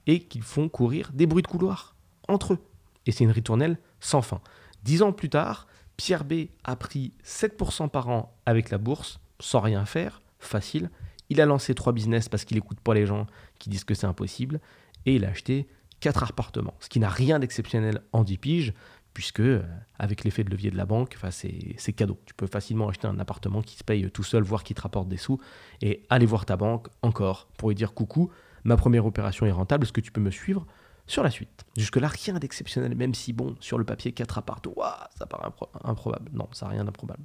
Et 0.07 0.21
qu'ils 0.21 0.43
font 0.43 0.69
courir 0.69 1.11
des 1.13 1.27
bruits 1.27 1.43
de 1.43 1.49
couloir 1.49 1.95
entre 2.29 2.55
eux. 2.55 2.59
Et 3.07 3.13
c'est 3.13 3.25
une 3.25 3.31
ritournelle 3.31 3.79
sans 4.01 4.23
fin. 4.23 4.41
Dix 4.83 5.03
ans 5.03 5.13
plus 5.13 5.29
tard, 5.29 5.67
Pierre 5.97 6.25
B 6.25 6.47
a 6.65 6.77
pris 6.77 7.13
7% 7.25 7.89
par 7.91 8.09
an 8.09 8.35
avec 8.47 8.71
la 8.71 8.79
bourse, 8.79 9.21
sans 9.39 9.61
rien 9.61 9.85
faire, 9.85 10.23
facile. 10.39 10.91
Il 11.29 11.41
a 11.41 11.47
lancé 11.47 11.75
trois 11.75 11.93
business 11.93 12.29
parce 12.29 12.45
qu'il 12.45 12.57
n'écoute 12.57 12.81
pas 12.81 12.95
les 12.95 13.07
gens 13.07 13.27
qui 13.59 13.69
disent 13.71 13.85
que 13.85 13.95
c'est 13.95 14.07
impossible. 14.07 14.61
Et 15.07 15.17
il 15.17 15.25
a 15.25 15.29
acheté 15.29 15.69
quatre 16.01 16.25
appartements, 16.25 16.75
ce 16.81 16.89
qui 16.89 16.99
n'a 16.99 17.09
rien 17.09 17.39
d'exceptionnel 17.39 18.03
en 18.13 18.25
10 18.25 18.39
piges, 18.39 18.75
puisque 19.15 19.41
euh, 19.41 19.63
avec 19.99 20.25
l'effet 20.25 20.45
de 20.45 20.51
levier 20.51 20.71
de 20.71 20.77
la 20.77 20.87
banque, 20.87 21.17
c'est 21.31 21.93
cadeau. 21.93 22.19
Tu 22.27 22.35
peux 22.35 22.47
facilement 22.47 22.89
acheter 22.89 23.07
un 23.07 23.19
appartement 23.19 23.63
qui 23.63 23.77
se 23.77 23.85
paye 23.85 24.11
tout 24.11 24.23
seul, 24.23 24.43
voire 24.43 24.63
qui 24.63 24.75
te 24.75 24.83
rapporte 24.83 25.09
des 25.09 25.17
sous, 25.17 25.41
et 25.83 26.05
aller 26.09 26.27
voir 26.27 26.47
ta 26.47 26.57
banque 26.57 26.89
encore 27.03 27.49
pour 27.57 27.69
lui 27.69 27.75
dire 27.75 27.93
coucou, 27.93 28.31
ma 28.65 28.77
première 28.77 29.07
opération 29.07 29.47
est 29.47 29.53
rentable, 29.53 29.85
est-ce 29.85 29.93
que 29.93 30.01
tu 30.01 30.13
peux 30.13 30.21
me 30.21 30.31
suivre 30.31 30.67
sur 31.07 31.23
la 31.23 31.31
suite? 31.31 31.65
Jusque-là, 31.77 32.09
rien 32.09 32.35
d'exceptionnel, 32.35 32.95
même 32.95 33.15
si, 33.15 33.33
bon, 33.33 33.57
sur 33.61 33.79
le 33.79 33.85
papier, 33.85 34.13
4 34.13 34.39
appartements, 34.39 34.75
ça 35.19 35.27
paraît 35.27 35.51
improbable. 35.85 36.31
Non, 36.33 36.49
ça 36.53 36.67
n'a 36.67 36.73
rien 36.73 36.85
d'improbable. 36.85 37.25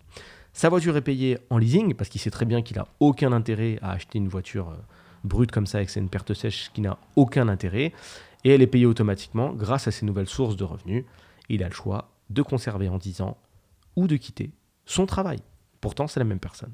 Sa 0.53 0.69
voiture 0.69 0.95
est 0.97 1.01
payée 1.01 1.37
en 1.49 1.57
leasing, 1.57 1.93
parce 1.93 2.09
qu'il 2.09 2.21
sait 2.21 2.31
très 2.31 2.45
bien 2.45 2.61
qu'il 2.61 2.77
n'a 2.77 2.87
aucun 2.99 3.31
intérêt 3.31 3.77
à 3.81 3.91
acheter 3.91 4.17
une 4.17 4.27
voiture 4.27 4.69
euh, 4.69 4.75
brute 5.23 5.51
comme 5.51 5.67
ça, 5.67 5.77
avec 5.77 5.95
une 5.95 6.09
perte 6.09 6.33
sèche 6.33 6.71
qui 6.73 6.81
n'a 6.81 6.97
aucun 7.15 7.47
intérêt, 7.47 7.93
et 8.43 8.49
elle 8.49 8.61
est 8.61 8.67
payée 8.67 8.85
automatiquement 8.85 9.53
grâce 9.53 9.87
à 9.87 9.91
ses 9.91 10.05
nouvelles 10.05 10.29
sources 10.29 10.55
de 10.55 10.63
revenus 10.63 11.03
il 11.49 11.63
a 11.63 11.69
le 11.69 11.73
choix 11.73 12.11
de 12.29 12.41
conserver 12.41 12.89
en 12.89 12.97
10 12.97 13.21
ans 13.21 13.37
ou 13.95 14.07
de 14.07 14.17
quitter 14.17 14.51
son 14.85 15.05
travail. 15.05 15.39
Pourtant, 15.81 16.07
c'est 16.07 16.19
la 16.19 16.25
même 16.25 16.39
personne. 16.39 16.73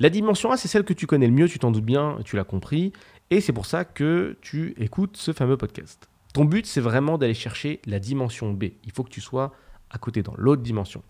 La 0.00 0.10
dimension 0.10 0.50
A, 0.50 0.56
c'est 0.56 0.68
celle 0.68 0.84
que 0.84 0.92
tu 0.92 1.06
connais 1.06 1.28
le 1.28 1.32
mieux, 1.32 1.48
tu 1.48 1.58
t'en 1.58 1.70
doutes 1.70 1.84
bien, 1.84 2.18
tu 2.24 2.34
l'as 2.34 2.44
compris, 2.44 2.92
et 3.30 3.40
c'est 3.40 3.52
pour 3.52 3.66
ça 3.66 3.84
que 3.84 4.36
tu 4.40 4.74
écoutes 4.76 5.16
ce 5.16 5.32
fameux 5.32 5.56
podcast. 5.56 6.08
Ton 6.32 6.44
but, 6.44 6.66
c'est 6.66 6.80
vraiment 6.80 7.16
d'aller 7.16 7.34
chercher 7.34 7.80
la 7.86 8.00
dimension 8.00 8.52
B. 8.52 8.64
Il 8.82 8.90
faut 8.90 9.04
que 9.04 9.10
tu 9.10 9.20
sois 9.20 9.52
à 9.90 9.98
côté 9.98 10.24
dans 10.24 10.34
l'autre 10.36 10.62
dimension. 10.62 11.02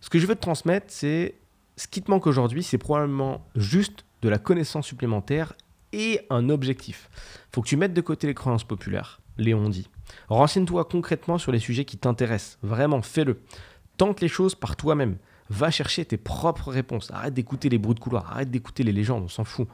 Ce 0.00 0.08
que 0.08 0.20
je 0.20 0.26
veux 0.26 0.36
te 0.36 0.40
transmettre, 0.40 0.86
c'est 0.88 1.34
ce 1.76 1.88
qui 1.88 2.02
te 2.02 2.10
manque 2.10 2.26
aujourd'hui, 2.28 2.62
c'est 2.62 2.78
probablement 2.78 3.44
juste 3.56 4.04
de 4.22 4.28
la 4.28 4.38
connaissance 4.38 4.86
supplémentaire 4.86 5.54
et 5.92 6.20
un 6.30 6.50
objectif. 6.50 7.10
Il 7.14 7.54
faut 7.54 7.62
que 7.62 7.68
tu 7.68 7.76
mettes 7.76 7.94
de 7.94 8.00
côté 8.00 8.28
les 8.28 8.34
croyances 8.34 8.64
populaires, 8.64 9.20
Léon 9.38 9.68
dit. 9.68 9.88
Renseigne-toi 10.28 10.84
concrètement 10.84 11.38
sur 11.38 11.52
les 11.52 11.58
sujets 11.58 11.84
qui 11.84 11.96
t'intéressent. 11.96 12.58
Vraiment, 12.62 13.02
fais-le. 13.02 13.40
Tente 13.96 14.20
les 14.20 14.28
choses 14.28 14.54
par 14.54 14.76
toi-même. 14.76 15.16
Va 15.48 15.70
chercher 15.70 16.04
tes 16.04 16.16
propres 16.16 16.70
réponses. 16.70 17.10
Arrête 17.10 17.34
d'écouter 17.34 17.68
les 17.68 17.78
bruits 17.78 17.94
de 17.94 18.00
couloir. 18.00 18.30
Arrête 18.30 18.50
d'écouter 18.50 18.82
les 18.82 18.92
légendes. 18.92 19.24
On 19.24 19.28
s'en 19.28 19.44
fout. 19.44 19.68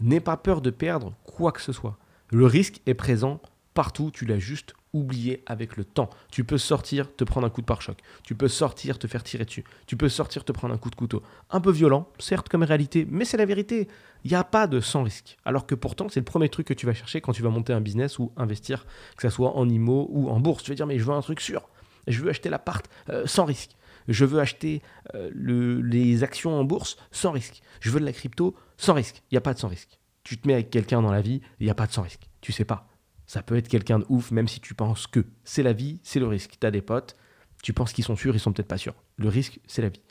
N'aie 0.00 0.20
pas 0.20 0.36
peur 0.36 0.60
de 0.60 0.70
perdre 0.70 1.14
quoi 1.24 1.52
que 1.52 1.60
ce 1.60 1.72
soit. 1.72 1.96
Le 2.30 2.46
risque 2.46 2.80
est 2.86 2.94
présent 2.94 3.40
partout. 3.74 4.10
Tu 4.12 4.24
l'as 4.24 4.38
juste 4.38 4.74
oublié 4.92 5.42
avec 5.46 5.76
le 5.76 5.84
temps. 5.84 6.10
Tu 6.30 6.44
peux 6.44 6.58
sortir, 6.58 7.14
te 7.14 7.24
prendre 7.24 7.46
un 7.46 7.50
coup 7.50 7.60
de 7.60 7.66
pare-choc. 7.66 7.98
Tu 8.24 8.34
peux 8.34 8.48
sortir, 8.48 8.98
te 8.98 9.06
faire 9.06 9.22
tirer 9.22 9.44
dessus. 9.44 9.64
Tu 9.86 9.96
peux 9.96 10.08
sortir, 10.08 10.44
te 10.44 10.52
prendre 10.52 10.74
un 10.74 10.78
coup 10.78 10.90
de 10.90 10.94
couteau. 10.94 11.22
Un 11.50 11.60
peu 11.60 11.70
violent, 11.70 12.08
certes, 12.18 12.48
comme 12.48 12.62
réalité, 12.62 13.06
mais 13.10 13.24
c'est 13.24 13.36
la 13.36 13.46
vérité. 13.46 13.88
Il 14.24 14.30
n'y 14.30 14.36
a 14.36 14.44
pas 14.44 14.66
de 14.66 14.80
sans 14.80 15.02
risque. 15.02 15.36
Alors 15.44 15.66
que 15.66 15.74
pourtant, 15.74 16.08
c'est 16.08 16.20
le 16.20 16.24
premier 16.24 16.48
truc 16.48 16.66
que 16.66 16.74
tu 16.74 16.86
vas 16.86 16.94
chercher 16.94 17.20
quand 17.20 17.32
tu 17.32 17.42
vas 17.42 17.50
monter 17.50 17.72
un 17.72 17.80
business 17.80 18.18
ou 18.18 18.32
investir, 18.36 18.86
que 19.16 19.22
ce 19.22 19.34
soit 19.34 19.56
en 19.56 19.68
IMO 19.68 20.08
ou 20.10 20.28
en 20.28 20.40
bourse. 20.40 20.62
Tu 20.62 20.70
vas 20.70 20.76
dire, 20.76 20.86
mais 20.86 20.98
je 20.98 21.04
veux 21.04 21.12
un 21.12 21.22
truc 21.22 21.40
sûr. 21.40 21.68
Je 22.06 22.20
veux 22.20 22.30
acheter 22.30 22.50
l'appart 22.50 22.88
euh, 23.08 23.26
sans 23.26 23.44
risque. 23.44 23.76
Je 24.08 24.24
veux 24.24 24.40
acheter 24.40 24.82
euh, 25.14 25.30
les 25.34 26.24
actions 26.24 26.58
en 26.58 26.64
bourse 26.64 26.96
sans 27.12 27.30
risque. 27.30 27.62
Je 27.80 27.90
veux 27.90 28.00
de 28.00 28.04
la 28.04 28.12
crypto 28.12 28.56
sans 28.76 28.94
risque. 28.94 29.22
Il 29.30 29.34
n'y 29.34 29.38
a 29.38 29.42
pas 29.42 29.54
de 29.54 29.58
sans 29.58 29.68
risque. 29.68 29.98
Tu 30.24 30.38
te 30.38 30.46
mets 30.46 30.54
avec 30.54 30.70
quelqu'un 30.70 31.02
dans 31.02 31.12
la 31.12 31.20
vie, 31.20 31.40
il 31.60 31.64
n'y 31.64 31.70
a 31.70 31.74
pas 31.74 31.86
de 31.86 31.92
sans 31.92 32.02
risque. 32.02 32.22
Tu 32.40 32.52
sais 32.52 32.64
pas. 32.64 32.91
Ça 33.32 33.42
peut 33.42 33.56
être 33.56 33.68
quelqu'un 33.68 34.00
de 34.00 34.04
ouf, 34.10 34.30
même 34.30 34.46
si 34.46 34.60
tu 34.60 34.74
penses 34.74 35.06
que 35.06 35.24
c'est 35.42 35.62
la 35.62 35.72
vie, 35.72 36.00
c'est 36.02 36.20
le 36.20 36.26
risque. 36.26 36.58
Tu 36.60 36.66
as 36.66 36.70
des 36.70 36.82
potes, 36.82 37.16
tu 37.62 37.72
penses 37.72 37.94
qu'ils 37.94 38.04
sont 38.04 38.14
sûrs, 38.14 38.34
ils 38.34 38.38
sont 38.38 38.52
peut-être 38.52 38.68
pas 38.68 38.76
sûrs. 38.76 38.92
Le 39.16 39.28
risque, 39.28 39.58
c'est 39.66 39.80
la 39.80 39.88
vie. 39.88 40.02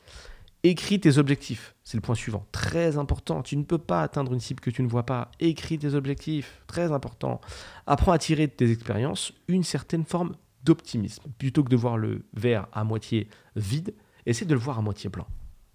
Écris 0.64 0.98
tes 0.98 1.18
objectifs, 1.18 1.76
c'est 1.84 1.96
le 1.96 2.00
point 2.00 2.16
suivant. 2.16 2.48
Très 2.50 2.98
important, 2.98 3.42
tu 3.42 3.56
ne 3.56 3.62
peux 3.62 3.78
pas 3.78 4.02
atteindre 4.02 4.32
une 4.32 4.40
cible 4.40 4.58
que 4.58 4.70
tu 4.70 4.82
ne 4.82 4.88
vois 4.88 5.06
pas. 5.06 5.30
Écris 5.38 5.78
tes 5.78 5.94
objectifs, 5.94 6.64
très 6.66 6.90
important. 6.90 7.40
Apprends 7.86 8.10
à 8.10 8.18
tirer 8.18 8.48
de 8.48 8.52
tes 8.54 8.72
expériences 8.72 9.32
une 9.46 9.62
certaine 9.62 10.04
forme 10.04 10.34
d'optimisme. 10.64 11.22
Plutôt 11.38 11.62
que 11.62 11.70
de 11.70 11.76
voir 11.76 11.98
le 11.98 12.24
verre 12.34 12.66
à 12.72 12.82
moitié 12.82 13.28
vide, 13.54 13.94
essaie 14.26 14.46
de 14.46 14.54
le 14.54 14.58
voir 14.58 14.80
à 14.80 14.82
moitié 14.82 15.10
plein. 15.10 15.28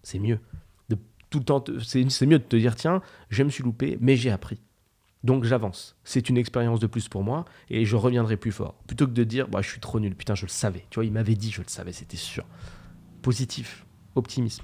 C'est 0.03 0.19
mieux. 0.19 0.41
C'est 1.81 2.25
mieux 2.25 2.39
de 2.39 2.43
te 2.43 2.57
dire 2.57 2.75
tiens, 2.75 3.01
je 3.29 3.43
me 3.43 3.49
suis 3.49 3.63
loupé, 3.63 3.97
mais 4.01 4.17
j'ai 4.17 4.31
appris. 4.31 4.59
Donc 5.27 5.43
j'avance. 5.43 5.97
C'est 6.05 6.29
une 6.29 6.37
expérience 6.37 6.79
de 6.79 6.87
plus 6.87 7.09
pour 7.09 7.21
moi 7.21 7.43
et 7.69 7.83
je 7.83 7.97
reviendrai 7.97 8.37
plus 8.37 8.53
fort. 8.53 8.75
Plutôt 8.87 9.05
que 9.05 9.11
de 9.11 9.25
dire 9.25 9.49
bah, 9.49 9.61
je 9.61 9.69
suis 9.69 9.81
trop 9.81 9.99
nul, 9.99 10.15
putain, 10.15 10.35
je 10.35 10.45
le 10.45 10.49
savais. 10.49 10.85
Tu 10.89 10.95
vois, 10.95 11.03
il 11.03 11.11
m'avait 11.11 11.35
dit, 11.35 11.51
je 11.51 11.61
le 11.61 11.67
savais, 11.67 11.91
c'était 11.91 12.15
sûr. 12.15 12.45
Positif, 13.21 13.85
optimisme. 14.15 14.63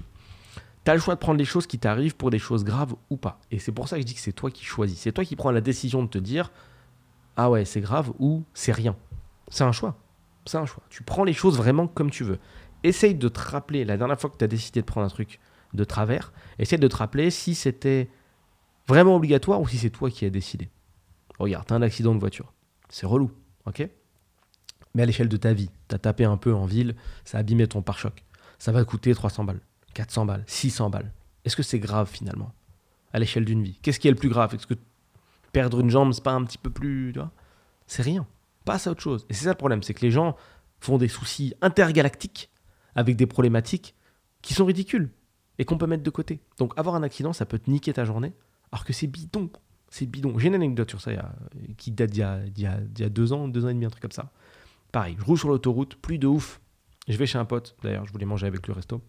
Tu 0.86 0.90
as 0.90 0.94
le 0.94 1.00
choix 1.00 1.16
de 1.16 1.20
prendre 1.20 1.38
les 1.38 1.44
choses 1.44 1.66
qui 1.66 1.78
t'arrivent 1.78 2.16
pour 2.16 2.30
des 2.30 2.38
choses 2.38 2.64
graves 2.64 2.94
ou 3.10 3.18
pas. 3.18 3.40
Et 3.50 3.58
c'est 3.58 3.72
pour 3.72 3.88
ça 3.88 3.96
que 3.96 4.02
je 4.02 4.06
dis 4.06 4.14
que 4.14 4.20
c'est 4.20 4.32
toi 4.32 4.50
qui 4.50 4.64
choisis. 4.64 4.98
C'est 4.98 5.12
toi 5.12 5.22
qui 5.22 5.36
prends 5.36 5.50
la 5.50 5.60
décision 5.60 6.02
de 6.02 6.08
te 6.08 6.16
dire 6.16 6.50
ah 7.36 7.50
ouais, 7.50 7.66
c'est 7.66 7.82
grave 7.82 8.14
ou 8.18 8.42
c'est 8.54 8.72
rien. 8.72 8.96
C'est 9.48 9.64
un 9.64 9.72
choix. 9.72 9.98
C'est 10.46 10.56
un 10.56 10.64
choix. 10.64 10.82
Tu 10.88 11.02
prends 11.02 11.24
les 11.24 11.34
choses 11.34 11.58
vraiment 11.58 11.88
comme 11.88 12.10
tu 12.10 12.24
veux. 12.24 12.38
Essaye 12.84 13.14
de 13.14 13.28
te 13.28 13.38
rappeler 13.38 13.84
la 13.84 13.98
dernière 13.98 14.18
fois 14.18 14.30
que 14.30 14.38
tu 14.38 14.44
as 14.44 14.48
décidé 14.48 14.80
de 14.80 14.86
prendre 14.86 15.04
un 15.04 15.10
truc 15.10 15.40
de 15.74 15.84
travers. 15.84 16.32
Essaye 16.58 16.78
de 16.78 16.88
te 16.88 16.96
rappeler 16.96 17.30
si 17.30 17.54
c'était 17.54 18.08
vraiment 18.86 19.16
obligatoire 19.16 19.60
ou 19.60 19.68
si 19.68 19.78
c'est 19.78 19.90
toi 19.90 20.10
qui 20.10 20.24
as 20.24 20.30
décidé? 20.30 20.70
Regarde, 21.38 21.66
t'as 21.66 21.74
un 21.74 21.82
accident 21.82 22.14
de 22.14 22.20
voiture. 22.20 22.52
C'est 22.88 23.06
relou, 23.06 23.30
ok? 23.66 23.88
Mais 24.94 25.02
à 25.02 25.06
l'échelle 25.06 25.28
de 25.28 25.36
ta 25.36 25.52
vie, 25.52 25.70
t'as 25.88 25.98
tapé 25.98 26.24
un 26.24 26.36
peu 26.36 26.54
en 26.54 26.66
ville, 26.66 26.94
ça 27.24 27.38
a 27.38 27.40
abîmé 27.40 27.66
ton 27.66 27.82
pare-choc. 27.82 28.24
Ça 28.58 28.70
va 28.72 28.84
coûter 28.84 29.14
300 29.14 29.44
balles, 29.44 29.60
400 29.94 30.26
balles, 30.26 30.44
600 30.46 30.90
balles. 30.90 31.12
Est-ce 31.44 31.56
que 31.56 31.62
c'est 31.62 31.80
grave 31.80 32.08
finalement? 32.08 32.52
À 33.12 33.18
l'échelle 33.18 33.44
d'une 33.44 33.62
vie. 33.62 33.78
Qu'est-ce 33.82 33.98
qui 33.98 34.08
est 34.08 34.12
le 34.12 34.16
plus 34.16 34.28
grave? 34.28 34.54
Est-ce 34.54 34.66
que 34.66 34.74
perdre 35.52 35.80
une 35.80 35.90
jambe, 35.90 36.12
c'est 36.12 36.22
pas 36.22 36.32
un 36.32 36.44
petit 36.44 36.58
peu 36.58 36.70
plus. 36.70 37.12
Tu 37.12 37.20
C'est 37.86 38.02
rien. 38.02 38.26
Passe 38.64 38.86
à 38.86 38.90
autre 38.90 39.02
chose. 39.02 39.26
Et 39.28 39.34
c'est 39.34 39.44
ça 39.44 39.50
le 39.50 39.56
problème, 39.56 39.82
c'est 39.82 39.94
que 39.94 40.02
les 40.02 40.10
gens 40.10 40.36
font 40.80 40.98
des 40.98 41.08
soucis 41.08 41.54
intergalactiques 41.60 42.50
avec 42.94 43.16
des 43.16 43.26
problématiques 43.26 43.94
qui 44.42 44.54
sont 44.54 44.64
ridicules 44.64 45.10
et 45.58 45.64
qu'on 45.64 45.78
peut 45.78 45.86
mettre 45.86 46.02
de 46.02 46.10
côté. 46.10 46.40
Donc 46.58 46.72
avoir 46.76 46.94
un 46.94 47.02
accident, 47.02 47.32
ça 47.32 47.46
peut 47.46 47.58
te 47.58 47.70
niquer 47.70 47.92
ta 47.92 48.04
journée, 48.04 48.32
alors 48.74 48.84
que 48.84 48.92
c'est 48.92 49.06
bidon. 49.06 49.50
C'est 49.88 50.04
bidon. 50.04 50.36
J'ai 50.36 50.48
une 50.48 50.56
anecdote 50.56 50.90
sur 50.90 51.00
ça 51.00 51.12
qui 51.76 51.92
date 51.92 52.10
d'il 52.10 52.22
y, 52.58 52.66
a, 52.66 53.08
deux 53.08 53.32
ans, 53.32 53.46
deux 53.46 53.64
ans 53.64 53.68
et 53.68 53.74
demi, 53.74 53.84
un 53.84 53.90
truc 53.90 54.02
comme 54.02 54.10
ça. 54.10 54.32
Pareil, 54.90 55.14
je 55.16 55.24
roule 55.24 55.38
sur 55.38 55.48
l'autoroute, 55.48 55.94
plus 55.94 56.18
de 56.18 56.26
ouf. 56.26 56.60
Je 57.06 57.16
vais 57.16 57.24
chez 57.24 57.38
un 57.38 57.44
pote, 57.44 57.76
d'ailleurs, 57.84 58.04
je 58.04 58.10
voulais 58.10 58.26
manger 58.26 58.48
avec 58.48 58.66
le 58.66 58.74
resto. 58.74 59.00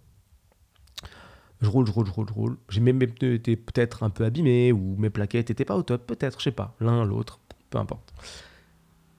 Je 1.61 1.67
roule, 1.67 1.87
je 1.87 1.91
roule, 1.91 2.05
je 2.05 2.11
roule, 2.11 2.27
je 2.29 2.33
roule. 2.33 2.57
J'ai 2.69 2.79
même 2.79 2.97
mes 2.97 3.07
pneus 3.07 3.33
étaient 3.33 3.55
peut-être 3.55 4.03
un 4.03 4.11
peu 4.11 4.23
abîmés 4.23 4.71
ou 4.71 4.95
mes 4.97 5.09
plaquettes 5.09 5.49
n'étaient 5.49 5.65
pas 5.65 5.75
au 5.75 5.81
top, 5.81 6.05
peut-être, 6.05 6.37
je 6.37 6.43
sais 6.43 6.51
pas. 6.51 6.75
L'un, 6.79 7.03
l'autre, 7.03 7.39
peu 7.71 7.79
importe. 7.79 8.13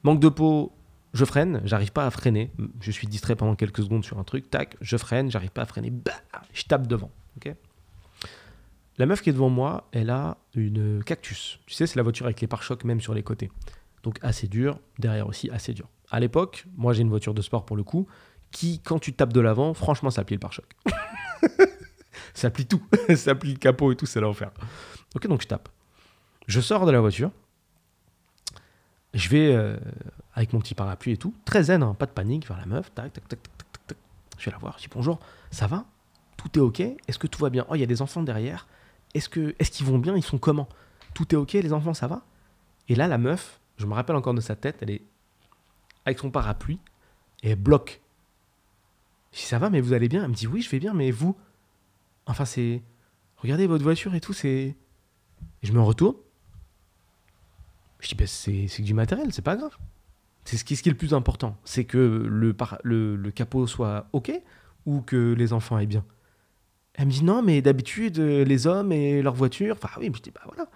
Manque 0.05 0.21
de 0.21 0.29
peau, 0.29 0.73
je 1.12 1.25
freine, 1.25 1.61
j'arrive 1.65 1.91
pas 1.91 2.07
à 2.07 2.12
freiner. 2.12 2.53
Je 2.79 2.93
suis 2.93 3.09
distrait 3.09 3.35
pendant 3.35 3.57
quelques 3.57 3.83
secondes 3.83 4.05
sur 4.05 4.21
un 4.21 4.25
truc, 4.25 4.49
tac, 4.49 4.76
je 4.81 4.97
freine, 4.97 5.29
j'arrive 5.29 5.50
pas 5.50 5.62
à 5.62 5.67
freiner, 5.67 5.91
bah, 5.91 6.12
je 6.53 6.62
tape 6.62 6.87
devant. 6.87 7.11
ok? 7.38 7.53
La 8.99 9.07
meuf 9.07 9.23
qui 9.23 9.31
est 9.31 9.33
devant 9.33 9.50
moi, 9.50 9.88
elle 9.93 10.11
a 10.11 10.38
une 10.55 11.03
cactus. 11.05 11.61
Tu 11.67 11.75
sais, 11.75 11.87
c'est 11.87 11.97
la 11.97 12.03
voiture 12.03 12.26
avec 12.26 12.41
les 12.41 12.47
pare-chocs 12.47 12.85
même 12.85 13.00
sur 13.00 13.15
les 13.15 13.23
côtés. 13.23 13.50
Donc 14.03 14.19
assez 14.23 14.47
dur, 14.47 14.79
derrière 14.99 15.26
aussi 15.26 15.50
assez 15.50 15.75
dur. 15.75 15.88
À 16.11 16.21
l'époque, 16.21 16.67
moi 16.76 16.93
j'ai 16.93 17.03
une 17.03 17.09
voiture 17.09 17.35
de 17.35 17.43
sport 17.43 17.67
pour 17.67 17.76
le 17.76 17.83
coup, 17.83 18.07
qui 18.53 18.81
quand 18.81 18.99
tu 18.99 19.12
tapes 19.12 19.33
de 19.33 19.41
l'avant, 19.41 19.75
franchement 19.75 20.11
ça 20.11 20.25
plie 20.25 20.37
le 20.37 20.41
pare-choc. 20.41 20.67
ça 22.35 22.50
plie 22.50 22.67
tout, 22.67 22.83
ça 23.17 23.35
plie 23.35 23.53
le 23.53 23.59
capot 23.59 23.93
et 23.93 23.97
tout, 23.97 24.07
c'est 24.07 24.21
l'enfer. 24.21 24.50
Ok, 25.15 25.26
donc 25.26 25.43
je 25.43 25.49
tape. 25.49 25.69
Je 26.47 26.61
sors 26.61 26.87
de 26.87 26.93
la 26.93 27.00
voiture, 27.00 27.33
je 29.12 29.29
vais 29.29 29.55
euh, 29.55 29.76
avec 30.35 30.53
mon 30.53 30.61
petit 30.61 30.75
parapluie 30.75 31.12
et 31.12 31.17
tout, 31.17 31.35
très 31.45 31.65
zen, 31.65 31.83
hein, 31.83 31.95
pas 31.95 32.07
de 32.07 32.12
panique, 32.12 32.47
vers 32.47 32.59
la 32.59 32.67
meuf, 32.67 32.95
tac, 32.95 33.12
tac, 33.12 33.26
tac, 33.29 33.43
tac, 33.43 33.73
tac, 33.73 33.87
tac. 33.87 33.99
Je 34.38 34.45
vais 34.45 34.53
la 34.53 34.59
voir, 34.59 34.76
je 34.79 34.85
dis 34.85 34.91
bonjour, 34.93 35.19
ça 35.50 35.67
va? 35.67 35.87
Tout 36.37 36.59
est 36.59 36.62
ok? 36.62 36.81
Est-ce 36.81 37.19
que 37.19 37.26
tout 37.26 37.41
va 37.41 37.50
bien? 37.50 37.67
Oh, 37.69 37.75
il 37.75 37.81
y 37.81 37.83
a 37.83 37.87
des 37.87 38.03
enfants 38.03 38.23
derrière. 38.23 38.69
Est-ce 39.17 39.29
qu'ils 39.71 39.87
vont 39.87 39.99
bien 39.99 40.17
Ils 40.17 40.23
sont 40.23 40.39
comment? 40.39 40.69
Tout 41.15 41.35
est 41.35 41.37
ok, 41.37 41.55
les 41.55 41.73
enfants, 41.73 41.95
ça 41.95 42.07
va? 42.07 42.25
Et 42.89 42.95
là, 42.95 43.09
la 43.09 43.19
meuf, 43.19 43.61
je 43.79 43.87
me 43.87 43.95
rappelle 43.95 44.17
encore 44.17 44.35
de 44.35 44.41
sa 44.41 44.57
tête, 44.57 44.77
elle 44.83 44.91
est 44.91 45.03
avec 46.05 46.19
son 46.19 46.31
parapluie 46.31 46.79
et 47.43 47.51
elle 47.51 47.59
bloque. 47.59 48.01
Je 49.33 49.41
ça 49.41 49.59
va, 49.59 49.71
mais 49.71 49.81
vous 49.81 49.93
allez 49.93 50.09
bien? 50.09 50.23
Elle 50.23 50.31
me 50.31 50.35
dit 50.35 50.47
oui, 50.47 50.63
je 50.63 50.71
vais 50.71 50.79
bien, 50.79 50.95
mais 50.95 51.11
vous? 51.11 51.37
Enfin, 52.27 52.45
c'est. 52.45 52.83
Regardez 53.39 53.67
votre 53.67 53.85
voiture 53.85 54.15
et 54.15 54.21
tout, 54.21 54.33
c'est. 54.33 54.77
Je 55.63 55.73
me 55.73 55.81
retourne. 55.81 56.17
Je 58.01 58.09
dis, 58.09 58.15
ben, 58.15 58.27
c'est 58.27 58.83
du 58.83 58.95
matériel, 58.95 59.33
c'est 59.33 59.43
pas 59.43 59.57
grave. 59.57 59.77
C'est 60.45 60.57
ce 60.57 60.65
qui, 60.65 60.75
est 60.75 60.87
le 60.87 60.97
plus 60.97 61.13
important. 61.13 61.57
C'est 61.65 61.85
que 61.85 61.99
le, 61.99 62.55
le, 62.85 63.17
le, 63.17 63.31
capot 63.33 63.67
soit 63.67 64.09
OK 64.13 64.31
ou 64.85 65.01
que 65.01 65.33
les 65.33 65.53
enfants 65.53 65.79
aient 65.79 65.87
bien. 65.87 66.05
Elle 66.97 67.07
me 67.07 67.11
dit, 67.12 67.25
non, 67.25 67.43
mais 67.43 67.62
d'habitude, 67.62 68.19
les 68.19 68.67
hommes 68.67 68.93
et 68.93 69.23
leur 69.23 69.35
voiture. 69.35 69.76
Enfin, 69.81 70.00
oui, 70.00 70.11
je 70.15 70.21
dis, 70.21 70.31
bah 70.31 70.43
voilà. 70.45 70.69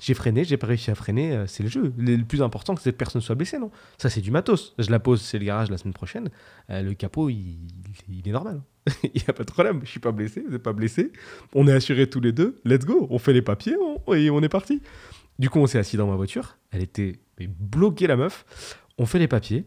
J'ai 0.00 0.14
freiné, 0.14 0.44
j'ai 0.44 0.56
pas 0.56 0.68
réussi 0.68 0.90
à 0.92 0.94
freiner, 0.94 1.32
euh, 1.32 1.46
c'est 1.48 1.64
le 1.64 1.68
jeu. 1.68 1.92
Le 1.98 2.22
plus 2.22 2.40
important, 2.40 2.76
c'est 2.76 2.92
que 2.92 2.96
personne 2.96 3.20
soit 3.20 3.34
blessée, 3.34 3.58
non? 3.58 3.72
Ça, 3.96 4.08
c'est 4.08 4.20
du 4.20 4.30
matos. 4.30 4.74
Je 4.78 4.90
la 4.90 5.00
pose, 5.00 5.20
c'est 5.20 5.40
le 5.40 5.44
garage 5.44 5.70
la 5.70 5.78
semaine 5.78 5.94
prochaine. 5.94 6.30
Euh, 6.70 6.82
le 6.82 6.94
capot, 6.94 7.28
il, 7.28 7.58
il 8.08 8.28
est 8.28 8.32
normal. 8.32 8.62
il 9.02 9.10
n'y 9.14 9.24
a 9.26 9.32
pas 9.32 9.42
de 9.42 9.50
problème. 9.50 9.80
Je 9.82 9.90
suis 9.90 10.00
pas 10.00 10.12
blessé, 10.12 10.42
vous 10.46 10.52
n'êtes 10.52 10.62
pas 10.62 10.72
blessé. 10.72 11.12
On 11.52 11.66
est 11.66 11.72
assurés 11.72 12.08
tous 12.08 12.20
les 12.20 12.30
deux. 12.30 12.60
Let's 12.64 12.84
go. 12.84 13.08
On 13.10 13.18
fait 13.18 13.32
les 13.32 13.42
papiers 13.42 13.74
et 14.14 14.30
on 14.30 14.40
est 14.40 14.48
parti. 14.48 14.80
Du 15.40 15.50
coup, 15.50 15.58
on 15.58 15.66
s'est 15.66 15.78
assis 15.78 15.96
dans 15.96 16.06
ma 16.06 16.16
voiture. 16.16 16.58
Elle 16.70 16.82
était 16.82 17.18
bloquée, 17.38 18.06
la 18.06 18.16
meuf. 18.16 18.44
On 18.98 19.06
fait 19.06 19.18
les 19.18 19.28
papiers. 19.28 19.66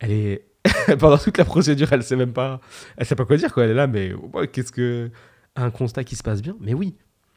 Elle 0.00 0.10
est. 0.12 0.46
Pendant 0.98 1.16
toute 1.16 1.38
la 1.38 1.44
procédure, 1.44 1.92
elle 1.92 2.02
sait 2.02 2.16
même 2.16 2.32
pas. 2.32 2.60
Elle 2.96 3.06
sait 3.06 3.14
pas 3.14 3.24
quoi 3.24 3.36
dire, 3.36 3.52
quoi. 3.54 3.64
Elle 3.64 3.70
est 3.70 3.74
là, 3.74 3.86
mais 3.86 4.12
qu'est-ce 4.52 4.72
que. 4.72 5.10
Un 5.56 5.70
constat 5.70 6.04
qui 6.04 6.16
se 6.16 6.22
passe 6.22 6.42
bien 6.42 6.56
Mais 6.60 6.74
oui, 6.74 6.94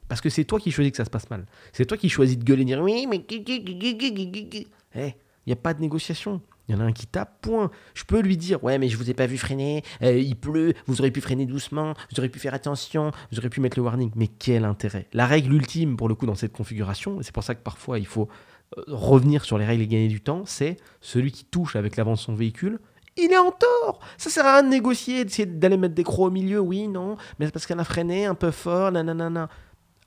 parce 0.07 0.21
que 0.21 0.29
c'est 0.29 0.43
toi 0.43 0.59
qui 0.59 0.71
choisis 0.71 0.91
que 0.91 0.97
ça 0.97 1.05
se 1.05 1.09
passe 1.09 1.29
mal. 1.29 1.45
C'est 1.71 1.85
toi 1.85 1.97
qui 1.97 2.09
choisis 2.09 2.37
de 2.37 2.43
gueuler 2.43 2.61
et 2.63 2.65
dire 2.65 2.81
oui, 2.81 3.07
mais. 3.07 3.25
Eh, 4.95 5.15
il 5.45 5.49
n'y 5.49 5.53
a 5.53 5.57
pas 5.57 5.73
de 5.73 5.81
négociation. 5.81 6.41
Il 6.67 6.75
y 6.75 6.77
en 6.77 6.81
a 6.81 6.83
un 6.85 6.93
qui 6.93 7.07
tape, 7.07 7.41
point. 7.41 7.71
Je 7.93 8.03
peux 8.05 8.21
lui 8.21 8.37
dire, 8.37 8.63
ouais, 8.63 8.77
mais 8.77 8.87
je 8.87 8.95
vous 8.95 9.09
ai 9.09 9.13
pas 9.13 9.25
vu 9.25 9.37
freiner, 9.37 9.83
euh, 10.01 10.17
il 10.17 10.37
pleut, 10.37 10.73
vous 10.87 10.99
auriez 10.99 11.11
pu 11.11 11.19
freiner 11.19 11.45
doucement, 11.45 11.93
vous 12.11 12.19
auriez 12.19 12.29
pu 12.29 12.39
faire 12.39 12.53
attention, 12.53 13.11
vous 13.31 13.37
auriez 13.37 13.49
pu 13.49 13.59
mettre 13.59 13.77
le 13.77 13.83
warning. 13.83 14.11
Mais 14.15 14.27
quel 14.27 14.63
intérêt? 14.63 15.07
La 15.11 15.25
règle 15.25 15.53
ultime, 15.53 15.97
pour 15.97 16.07
le 16.07 16.15
coup, 16.15 16.25
dans 16.25 16.35
cette 16.35 16.53
configuration, 16.53 17.19
c'est 17.21 17.33
pour 17.33 17.43
ça 17.43 17.55
que 17.55 17.63
parfois 17.63 17.99
il 17.99 18.07
faut 18.07 18.29
euh, 18.77 18.83
revenir 18.87 19.43
sur 19.43 19.57
les 19.57 19.65
règles 19.65 19.83
et 19.83 19.87
gagner 19.87 20.07
du 20.07 20.21
temps, 20.21 20.43
c'est 20.45 20.77
celui 21.01 21.31
qui 21.31 21.43
touche 21.43 21.75
avec 21.75 21.97
l'avant 21.97 22.13
de 22.13 22.19
son 22.19 22.33
véhicule, 22.33 22.79
il 23.17 23.31
est 23.31 23.37
en 23.37 23.51
tort. 23.51 23.99
Ça 24.17 24.29
sert 24.29 24.45
à 24.45 24.53
rien 24.55 24.63
de 24.63 24.69
négocier, 24.69 25.23
d'essayer 25.23 25.45
d'aller 25.45 25.77
mettre 25.77 25.95
des 25.95 26.03
crocs 26.03 26.27
au 26.27 26.31
milieu, 26.31 26.59
oui, 26.59 26.87
non, 26.87 27.17
mais 27.39 27.45
c'est 27.45 27.51
parce 27.51 27.65
qu'elle 27.65 27.79
a 27.79 27.83
freiné 27.83 28.25
un 28.25 28.35
peu 28.35 28.51
fort, 28.51 28.91
nanana 28.91 29.49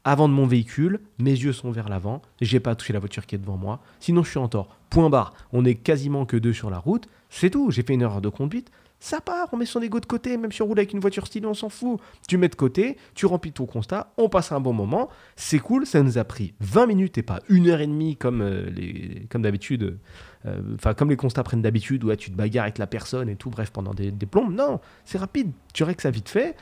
avant 0.07 0.29
de 0.29 0.35
mon 0.35 0.47
véhicule, 0.47 1.01
mes 1.19 1.33
yeux 1.33 1.53
sont 1.53 1.73
vers 1.73 1.89
l'avant, 1.89 2.23
j'ai 2.41 2.61
pas 2.61 2.77
touché 2.77 2.93
la 2.93 3.01
voiture 3.01 3.27
qui 3.27 3.35
est 3.35 3.39
devant 3.39 3.57
moi, 3.57 3.81
sinon 3.99 4.23
je 4.23 4.31
suis 4.31 4.39
en 4.39 4.47
tort. 4.47 4.69
Point 4.89 5.11
barre, 5.11 5.35
on 5.53 5.65
est 5.65 5.75
quasiment 5.75 6.25
que 6.27 6.37
deux 6.37 6.53
sur 6.53 6.71
la 6.71 6.79
route, 6.79 7.09
c'est 7.29 7.51
tout, 7.51 7.73
j'ai 7.73 7.83
fait 7.83 7.95
une 7.95 8.03
erreur 8.03 8.21
de 8.21 8.29
conduite, 8.29 8.71
ça 9.01 9.21
part, 9.21 9.49
on 9.53 9.57
met 9.57 9.67
son 9.67 9.83
ego 9.83 9.99
de 9.99 10.07
côté, 10.07 10.37
même 10.37 10.53
si 10.53 10.63
on 10.63 10.67
roule 10.67 10.79
avec 10.79 10.93
une 10.93 11.01
voiture 11.01 11.27
stylée, 11.27 11.47
on 11.47 11.55
s'en 11.55 11.69
fout. 11.69 12.01
Tu 12.29 12.39
mets 12.39 12.49
de 12.49 12.55
côté, 12.55 12.97
tu 13.15 13.27
remplis 13.27 13.51
ton 13.51 13.67
constat, 13.67 14.13
on 14.17 14.29
passe 14.29 14.53
un 14.53 14.61
bon 14.61 14.73
moment, 14.73 15.11
c'est 15.35 15.59
cool, 15.59 15.87
ça 15.87 16.01
nous 16.05 16.19
a 16.19 16.25
pris 16.25 16.55
20 16.61 16.87
minutes 16.87 17.19
et 17.19 17.23
pas 17.23 17.41
une 17.49 17.69
heure 17.69 17.81
et 17.81 17.87
demie 17.89 18.17
comme, 18.17 18.43
euh, 18.43 18.71
les, 18.71 19.27
d'habitude, 19.35 19.99
euh, 20.47 20.61
enfin 20.77 20.95
comme 20.95 21.11
les 21.11 21.17
constats 21.17 21.43
prennent 21.43 21.63
d'habitude, 21.63 22.05
où 22.05 22.15
tu 22.15 22.31
te 22.31 22.37
bagarres 22.37 22.65
avec 22.65 22.79
la 22.79 22.87
personne 22.87 23.29
et 23.29 23.35
tout, 23.35 23.51
bref, 23.51 23.71
pendant 23.71 23.93
des, 23.93 24.13
des 24.13 24.27
plombes. 24.27 24.55
Non, 24.55 24.81
c'est 25.05 25.19
rapide, 25.19 25.51
tu 25.75 25.83
règles 25.83 26.01
ça 26.01 26.13
vite 26.13 26.29
fait, 26.29 26.55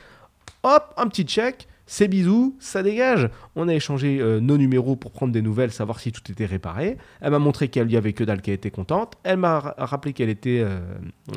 hop, 0.63 0.93
un 0.97 1.07
petit 1.07 1.25
check, 1.25 1.67
c'est 1.87 2.07
bisous, 2.07 2.55
ça 2.59 2.81
dégage. 2.81 3.29
On 3.55 3.67
a 3.67 3.73
échangé 3.73 4.19
euh, 4.19 4.39
nos 4.39 4.57
numéros 4.57 4.95
pour 4.95 5.11
prendre 5.11 5.31
des 5.31 5.41
nouvelles, 5.41 5.71
savoir 5.71 5.99
si 5.99 6.11
tout 6.11 6.31
était 6.31 6.45
réparé. 6.45 6.97
Elle 7.21 7.31
m'a 7.31 7.39
montré 7.39 7.67
qu'elle 7.67 7.91
y 7.91 7.97
avait 7.97 8.13
que 8.13 8.23
dalle, 8.23 8.41
qu'elle 8.41 8.55
était 8.55 8.71
contente. 8.71 9.15
Elle 9.23 9.37
m'a 9.37 9.59
rappelé 9.77 10.13
qu'elle 10.13 10.29
était, 10.29 10.61
euh, 10.63 10.79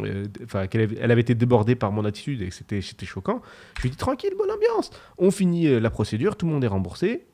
euh, 0.00 0.66
qu'elle 0.68 1.10
avait, 1.10 1.20
été 1.20 1.34
débordée 1.34 1.74
par 1.74 1.92
mon 1.92 2.04
attitude 2.04 2.40
et 2.40 2.48
que 2.48 2.54
c'était, 2.54 2.80
choquant. 2.80 3.42
Je 3.76 3.82
lui 3.82 3.88
ai 3.88 3.90
dit 3.90 3.98
tranquille, 3.98 4.32
bonne 4.38 4.50
ambiance. 4.50 4.90
On 5.18 5.30
finit 5.30 5.78
la 5.78 5.90
procédure, 5.90 6.36
tout 6.36 6.46
le 6.46 6.52
monde 6.52 6.64
est 6.64 6.68
remboursé. 6.68 7.26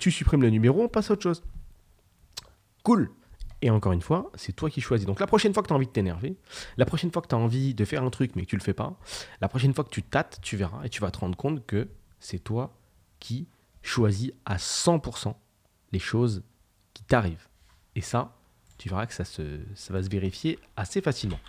tu 0.00 0.10
supprimes 0.10 0.42
le 0.42 0.50
numéro, 0.50 0.82
on 0.82 0.88
passe 0.88 1.10
à 1.10 1.12
autre 1.12 1.22
chose. 1.22 1.44
Cool. 2.82 3.10
Et 3.60 3.70
encore 3.70 3.92
une 3.92 4.00
fois, 4.00 4.30
c'est 4.34 4.54
toi 4.54 4.70
qui 4.70 4.80
choisis. 4.80 5.06
Donc 5.06 5.18
la 5.20 5.26
prochaine 5.26 5.52
fois 5.52 5.62
que 5.62 5.68
tu 5.68 5.74
as 5.74 5.76
envie 5.76 5.86
de 5.86 5.92
t'énerver, 5.92 6.36
la 6.76 6.84
prochaine 6.84 7.10
fois 7.10 7.22
que 7.22 7.28
tu 7.28 7.34
as 7.34 7.38
envie 7.38 7.74
de 7.74 7.84
faire 7.84 8.04
un 8.04 8.10
truc 8.10 8.36
mais 8.36 8.42
que 8.42 8.50
tu 8.50 8.56
le 8.56 8.62
fais 8.62 8.72
pas, 8.72 8.96
la 9.40 9.48
prochaine 9.48 9.74
fois 9.74 9.84
que 9.84 9.90
tu 9.90 10.02
tâtes, 10.02 10.38
tu 10.42 10.56
verras 10.56 10.84
et 10.84 10.88
tu 10.88 11.00
vas 11.00 11.10
te 11.10 11.18
rendre 11.18 11.36
compte 11.36 11.66
que 11.66 11.88
c'est 12.20 12.38
toi 12.38 12.74
qui 13.18 13.46
choisis 13.82 14.32
à 14.44 14.56
100% 14.56 15.34
les 15.92 15.98
choses 15.98 16.42
qui 16.94 17.02
t'arrivent. 17.04 17.48
Et 17.94 18.00
ça, 18.00 18.36
tu 18.76 18.88
verras 18.88 19.06
que 19.06 19.14
ça, 19.14 19.24
ça 19.24 19.92
va 19.92 20.02
se 20.02 20.08
vérifier 20.08 20.58
assez 20.76 21.00
facilement. 21.00 21.40